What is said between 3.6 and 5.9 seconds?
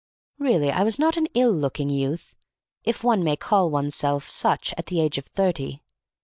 one's self such at the age of thirty.